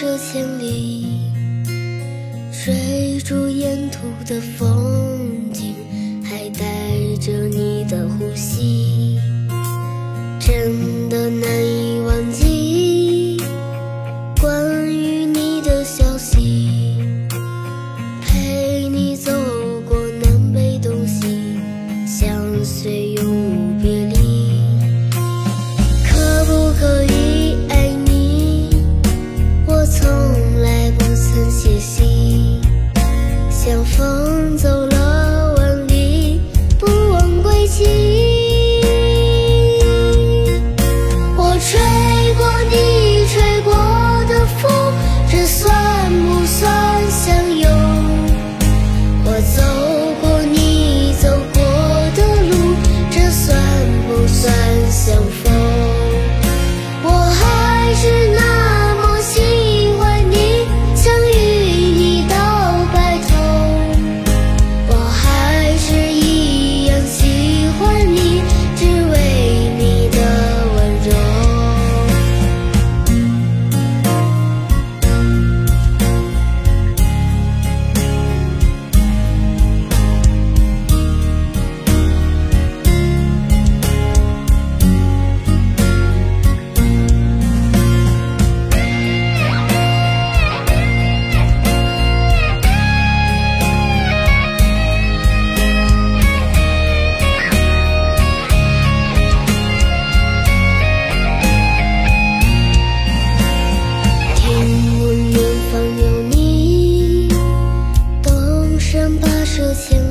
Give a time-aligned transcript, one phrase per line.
[0.00, 1.20] 车千里
[2.50, 5.74] 追逐沿途的风景
[6.24, 9.18] 还带着你的呼吸。
[109.60, 110.09] 这千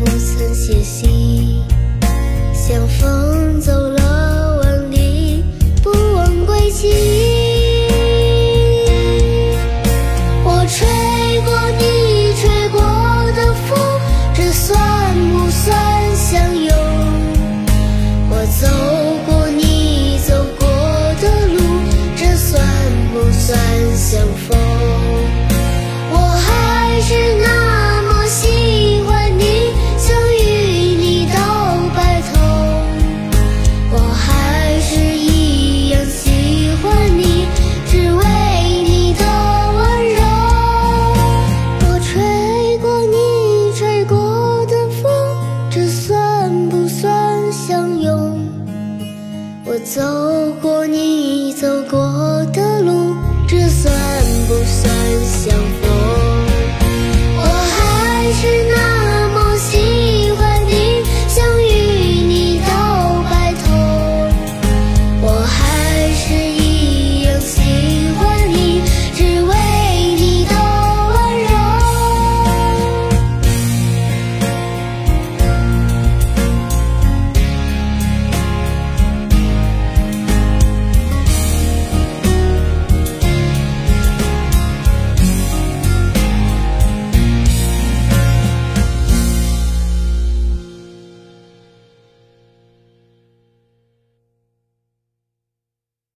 [0.00, 1.62] 不曾歇息
[2.54, 5.44] 像风走了万里
[5.82, 6.88] 不问归期
[10.42, 10.88] 我吹
[11.42, 12.80] 过你吹过
[13.36, 13.78] 的风
[14.32, 16.74] 这算不算相拥
[18.30, 18.66] 我走
[19.26, 20.66] 过你走过
[21.20, 21.60] 的路
[22.16, 22.64] 这算
[23.12, 23.58] 不算
[23.94, 24.69] 相逢
[49.90, 50.00] 走
[50.62, 50.69] 过